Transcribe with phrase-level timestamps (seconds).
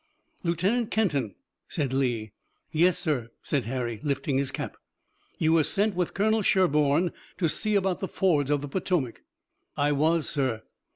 [0.41, 1.35] "Lieutenant Kenton!"
[1.67, 2.31] said Lee.
[2.71, 4.77] "Yes, sir," said Harry, lifting his cap.
[5.37, 9.21] "You were sent with Colonel Sherburne to see about the fords of the Potomac."
[9.77, 10.63] "I was, sir."